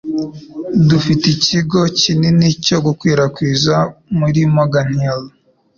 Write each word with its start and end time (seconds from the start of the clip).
Dufite 0.89 1.23
ikigo 1.35 1.79
kinini 1.99 2.47
cyo 2.65 2.77
gukwirakwiza 2.85 3.75
muri 4.17 4.39
Morgan 4.53 4.89
Hill 5.01 5.23